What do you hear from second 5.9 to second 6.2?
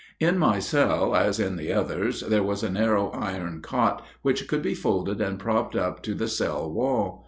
to